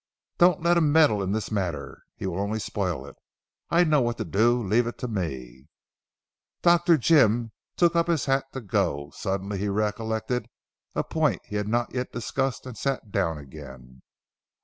[0.39, 2.01] "Don't let him meddle in this matter.
[2.15, 3.15] He will only spoil it.
[3.69, 4.59] I know what to do.
[4.59, 5.67] Leave it to me."
[6.63, 6.97] Dr.
[6.97, 9.11] Jim took up his hat to go.
[9.11, 10.49] Suddenly he recollected
[10.95, 14.01] a point he had not yet discussed and sat down again.